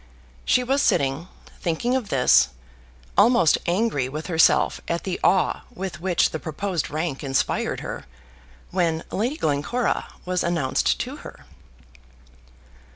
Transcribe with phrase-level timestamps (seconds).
[0.45, 1.27] She was sitting
[1.59, 2.49] thinking of this,
[3.15, 8.05] almost angry with herself at the awe with which the proposed rank inspired her,
[8.71, 11.45] when Lady Glencora was announced to her.